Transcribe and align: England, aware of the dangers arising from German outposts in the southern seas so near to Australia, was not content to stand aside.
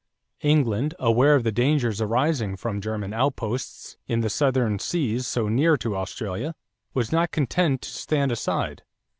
England, 0.41 0.95
aware 0.97 1.35
of 1.35 1.43
the 1.43 1.51
dangers 1.51 2.01
arising 2.01 2.55
from 2.57 2.81
German 2.81 3.13
outposts 3.13 3.97
in 4.07 4.21
the 4.21 4.31
southern 4.31 4.79
seas 4.79 5.27
so 5.27 5.47
near 5.47 5.77
to 5.77 5.95
Australia, 5.95 6.55
was 6.95 7.11
not 7.11 7.29
content 7.29 7.83
to 7.83 7.89
stand 7.91 8.31
aside. 8.31 8.81